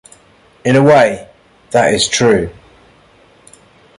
In 0.65 0.75
a 0.75 0.81
way, 0.81 1.29
that 1.69 1.93
is 1.93 2.07
true. 2.07 2.49